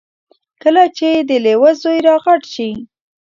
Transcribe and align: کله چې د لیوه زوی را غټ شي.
کله 0.63 0.83
چې 0.97 1.09
د 1.29 1.31
لیوه 1.45 1.71
زوی 1.81 1.99
را 2.07 2.15
غټ 2.25 2.41
شي. 2.53 2.69